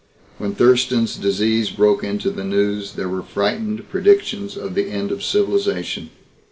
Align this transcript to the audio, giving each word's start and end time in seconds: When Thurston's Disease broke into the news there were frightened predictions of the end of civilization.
When 0.39 0.55
Thurston's 0.55 1.15
Disease 1.15 1.69
broke 1.69 2.03
into 2.03 2.31
the 2.31 2.43
news 2.43 2.93
there 2.93 3.07
were 3.07 3.21
frightened 3.21 3.87
predictions 3.91 4.57
of 4.57 4.73
the 4.73 4.89
end 4.89 5.11
of 5.11 5.23
civilization. 5.23 6.09